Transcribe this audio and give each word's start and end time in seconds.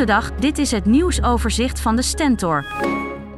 Goedendag, 0.00 0.32
dit 0.34 0.58
is 0.58 0.70
het 0.70 0.84
nieuwsoverzicht 0.84 1.80
van 1.80 1.96
de 1.96 2.02
Stentor. 2.02 2.66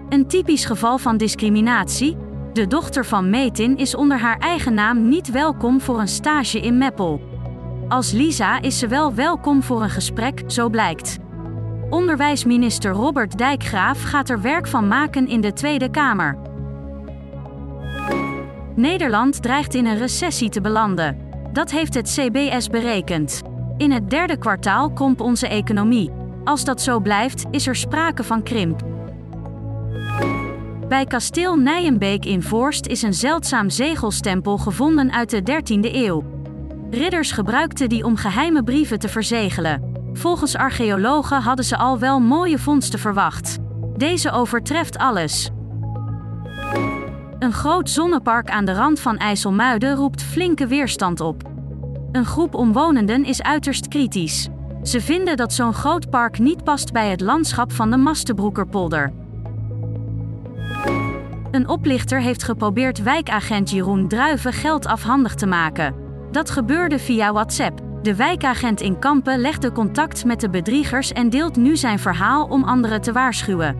Een 0.09 0.27
typisch 0.27 0.65
geval 0.65 0.99
van 0.99 1.17
discriminatie. 1.17 2.17
De 2.53 2.67
dochter 2.67 3.05
van 3.05 3.31
Metin 3.31 3.77
is 3.77 3.95
onder 3.95 4.19
haar 4.19 4.39
eigen 4.39 4.75
naam 4.75 5.09
niet 5.09 5.31
welkom 5.31 5.81
voor 5.81 6.01
een 6.01 6.09
stage 6.09 6.61
in 6.61 6.79
Meppel. 6.79 7.21
Als 7.89 8.13
Lisa 8.13 8.61
is 8.61 8.79
ze 8.79 8.89
wel 8.89 9.15
welkom 9.15 9.63
voor 9.63 9.83
een 9.83 9.91
gesprek, 9.91 10.43
zo 10.47 10.69
blijkt. 10.69 11.19
Onderwijsminister 11.91 12.93
Robert 12.93 13.39
Dijkgraaf 13.39 14.03
gaat 14.03 14.29
er 14.29 14.41
werk 14.41 14.67
van 14.67 14.89
maken 14.89 15.29
in 15.29 15.41
de 15.41 15.53
Tweede 15.53 15.91
Kamer. 15.91 16.39
Nederland 18.75 19.43
dreigt 19.43 19.75
in 19.75 19.87
een 19.87 19.99
recessie 19.99 20.49
te 20.49 20.61
belanden. 20.61 21.19
Dat 21.53 21.71
heeft 21.71 21.95
het 21.95 22.09
CBS 22.09 22.69
berekend. 22.69 23.43
In 23.77 23.91
het 23.91 24.11
derde 24.11 24.39
kwartaal 24.39 24.93
kromp 24.93 25.21
onze 25.21 25.49
economie. 25.49 26.22
Als 26.45 26.65
dat 26.65 26.81
zo 26.81 27.01
blijft, 27.01 27.45
is 27.51 27.67
er 27.67 27.77
sprake 27.77 28.25
van 28.25 28.43
krimp. 28.43 28.83
Bij 30.89 31.05
kasteel 31.05 31.57
Nijenbeek 31.57 32.25
in 32.25 32.43
Voorst 32.43 32.87
is 32.87 33.03
een 33.03 33.15
zeldzaam 33.15 33.71
zegelstempel 33.71 34.59
gevonden 34.59 35.13
uit 35.13 35.31
de 35.31 35.41
13e 35.41 35.95
eeuw. 35.95 36.25
Ridders 36.91 37.33
gebruikten 37.33 37.89
die 37.89 38.05
om 38.05 38.17
geheime 38.17 38.63
brieven 38.63 38.99
te 38.99 39.09
verzegelen. 39.09 39.91
Volgens 40.13 40.57
archeologen 40.57 41.41
hadden 41.41 41.65
ze 41.65 41.77
al 41.77 41.99
wel 41.99 42.21
mooie 42.21 42.59
vondsten 42.59 42.99
verwacht. 42.99 43.59
Deze 43.97 44.31
overtreft 44.31 44.99
alles. 44.99 45.51
Een 47.39 47.53
groot 47.53 47.91
zonnepark 47.91 48.51
aan 48.51 48.65
de 48.65 48.73
rand 48.73 49.01
van 49.01 49.17
IJsselmuiden 49.17 49.95
roept 49.95 50.23
flinke 50.23 50.67
weerstand 50.67 51.21
op. 51.21 51.43
Een 52.13 52.25
groep 52.25 52.55
omwonenden 52.55 53.25
is 53.25 53.43
uiterst 53.43 53.89
kritisch. 53.89 54.49
Ze 54.83 55.01
vinden 55.01 55.37
dat 55.37 55.53
zo'n 55.53 55.75
groot 55.75 56.11
park 56.11 56.39
niet 56.39 56.65
past 56.65 56.93
bij 56.93 57.11
het 57.11 57.21
landschap 57.21 57.73
van 57.73 57.91
de 57.91 57.97
Mastenbroekerpolder. 57.97 59.13
Een 61.51 61.69
oplichter 61.69 62.21
heeft 62.21 62.43
geprobeerd 62.43 63.03
wijkagent 63.03 63.71
Jeroen 63.71 64.09
Druiven 64.09 64.53
geld 64.53 64.87
afhandig 64.87 65.35
te 65.35 65.47
maken. 65.47 65.95
Dat 66.31 66.51
gebeurde 66.51 66.99
via 66.99 67.33
WhatsApp. 67.33 67.81
De 68.03 68.17
wijkagent 68.17 68.81
in 68.81 68.99
Kampen 68.99 69.39
legde 69.39 69.73
contact 69.73 70.25
met 70.25 70.41
de 70.41 70.51
bedriegers 70.51 71.13
en 71.13 71.31
deelt 71.31 71.57
nu 71.57 71.77
zijn 71.77 71.99
verhaal 71.99 72.47
om 72.47 72.65
anderen 72.65 73.01
te 73.01 73.13
waarschuwen. 73.13 73.77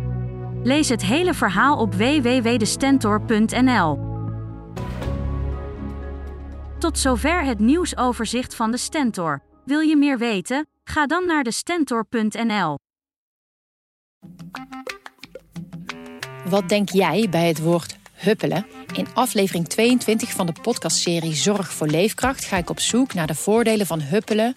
Lees 0.63 0.89
het 0.89 1.05
hele 1.05 1.35
verhaal 1.35 1.79
op 1.79 1.95
www.destentor.nl. 1.95 4.11
Tot 6.79 6.99
zover 6.99 7.45
het 7.45 7.59
nieuwsoverzicht 7.59 8.55
van 8.55 8.71
de 8.71 8.77
Stentor. 8.77 9.43
Wil 9.65 9.81
je 9.81 9.97
meer 9.97 10.19
weten? 10.19 10.67
Ga 10.85 11.07
dan 11.07 11.27
naar 11.27 11.45
de 11.45 11.53
stentor.nl. 11.53 12.79
Wat 16.45 16.69
denk 16.69 16.89
jij 16.89 17.29
bij 17.31 17.49
het 17.49 17.59
woord 17.59 17.97
huppelen? 18.13 18.67
In 18.95 19.07
aflevering 19.15 19.69
22 19.69 20.31
van 20.33 20.47
de 20.47 20.53
podcastserie 20.63 21.35
Zorg 21.35 21.73
voor 21.73 21.87
Leefkracht 21.87 22.45
ga 22.45 22.57
ik 22.57 22.71
op 22.71 22.81
zoek 22.81 23.15
naar 23.15 23.27
de 23.27 23.35
voordelen 23.35 23.87
van 23.87 24.01
huppelen 24.01 24.57